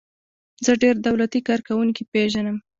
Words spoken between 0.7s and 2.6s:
ډیر دولتی کارکوونکي پیژنم.